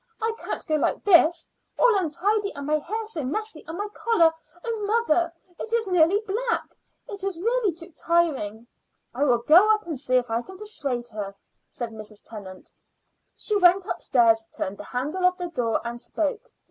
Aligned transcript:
I 0.19 0.33
can't 0.39 0.65
go 0.65 0.77
like 0.77 1.03
this, 1.03 1.47
all 1.77 1.95
untidy, 1.95 2.51
and 2.55 2.65
my 2.65 2.79
hair 2.79 3.05
so 3.05 3.23
messy, 3.23 3.63
and 3.67 3.77
my 3.77 3.87
collar 3.93 4.33
oh, 4.65 4.83
mother, 4.87 5.31
it 5.59 5.71
is 5.71 5.85
nearly 5.85 6.19
black! 6.25 6.75
It 7.07 7.23
is 7.23 7.39
really 7.39 7.71
too 7.71 7.93
trying." 7.95 8.65
"I 9.13 9.23
will 9.25 9.37
go 9.43 9.69
up 9.75 9.85
and 9.85 9.99
see 9.99 10.15
if 10.15 10.31
I 10.31 10.41
can 10.41 10.57
persuade 10.57 11.07
her," 11.09 11.35
said 11.69 11.91
Mrs. 11.91 12.23
Tennant. 12.23 12.71
She 13.37 13.55
went 13.57 13.85
upstairs, 13.85 14.43
turned 14.51 14.79
the 14.79 14.85
handle 14.85 15.23
of 15.23 15.37
the 15.37 15.49
door, 15.49 15.79
and 15.85 16.01
spoke. 16.01 16.49